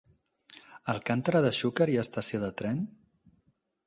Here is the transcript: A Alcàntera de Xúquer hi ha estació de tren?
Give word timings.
A 0.77 0.93
Alcàntera 0.95 1.41
de 1.47 1.51
Xúquer 1.57 1.87
hi 1.91 1.97
ha 1.99 2.05
estació 2.07 2.39
de 2.45 2.49
tren? 2.63 2.81